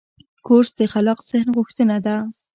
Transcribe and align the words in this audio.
کورس 0.45 0.69
د 0.79 0.81
خلاق 0.93 1.19
ذهن 1.29 1.47
غوښتنه 1.57 1.97
ده. 2.05 2.15